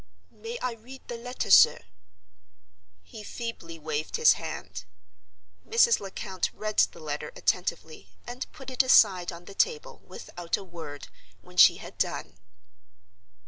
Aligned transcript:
"May 0.31 0.57
I 0.63 0.71
read 0.71 1.07
the 1.07 1.15
letter, 1.15 1.51
sir?" 1.51 1.83
He 3.03 3.21
feebly 3.23 3.77
waved 3.77 4.15
his 4.15 4.33
hand. 4.33 4.83
Mrs. 5.63 5.99
Lecount 5.99 6.49
read 6.53 6.79
the 6.79 6.99
letter 6.99 7.31
attentively, 7.35 8.09
and 8.25 8.51
put 8.51 8.71
it 8.71 8.81
aside 8.81 9.31
on 9.31 9.45
the 9.45 9.53
table, 9.53 10.01
without 10.07 10.57
a 10.57 10.63
word, 10.63 11.09
when 11.43 11.55
she 11.57 11.77
had 11.77 11.99
done. 11.99 12.35